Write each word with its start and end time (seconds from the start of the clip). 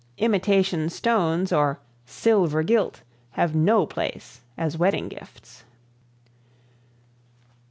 Imitation 0.17 0.89
stones 0.89 1.53
or 1.53 1.79
"silver 2.07 2.63
gilt" 2.63 3.03
have 3.33 3.53
no 3.53 3.85
place 3.85 4.41
as 4.57 4.75
wedding 4.75 5.07
gifts. 5.09 5.63